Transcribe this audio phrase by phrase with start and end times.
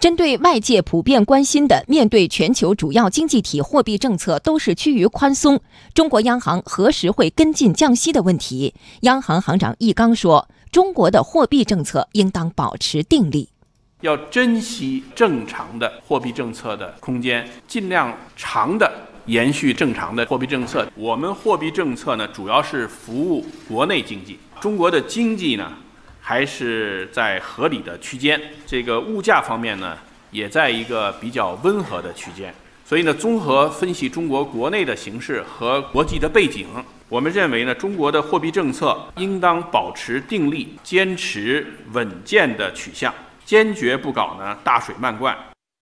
[0.00, 5.60] 针对外界普遍关心的，面对全球主要经济体货币政策都是趋于宽松，
[5.92, 8.72] 中国央行何时会跟进降息的问题？
[9.00, 13.50] 央行行长易纲说，中国的货币政策应当保持定力，
[14.00, 18.90] 要珍惜正常的货币政策的空间，尽量长的
[19.26, 20.90] 延续正常的货币政策。
[20.96, 25.70] 我们货币政策呢，主要是服务国内经济，中国的经济呢。
[26.30, 29.98] 还是在合理的区间，这个物价方面呢，
[30.30, 32.54] 也在一个比较温和的区间。
[32.84, 36.68] 所以呢，综合分析中国国内的形势和国际的背景，
[37.08, 43.12] 我们认为呢，中国的货币政策应当保持定力，坚持稳健的取向，
[43.44, 45.36] 坚决不搞呢大水漫灌。